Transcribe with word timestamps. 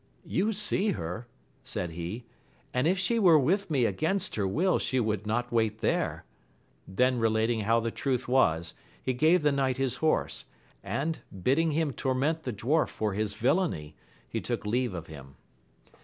You 0.25 0.51
see 0.51 0.93
her, 0.93 1.27
said 1.61 1.91
he, 1.91 2.23
and 2.73 2.87
if 2.87 2.97
she 2.97 3.19
were 3.19 3.37
with 3.37 3.69
me 3.69 3.85
against 3.85 4.33
her 4.35 4.47
will 4.47 4.79
she 4.79 4.99
would 4.99 5.27
not 5.27 5.51
wait 5.51 5.77
there. 5.77 6.25
Then 6.87 7.19
relating 7.19 7.59
how 7.59 7.79
the 7.81 7.91
truth 7.91 8.27
was, 8.27 8.73
he 8.99 9.13
gave 9.13 9.43
the 9.43 9.51
knight 9.51 9.77
his 9.77 9.97
horse; 9.97 10.45
and, 10.83 11.19
bidding 11.43 11.73
him 11.73 11.93
torment 11.93 12.41
the 12.41 12.51
dwarf 12.51 12.89
for 12.89 13.13
his 13.13 13.35
villainy, 13.35 13.95
he 14.27 14.41
took 14.41 14.65
leave 14.65 14.95
of 14.95 15.05
him. 15.05 15.35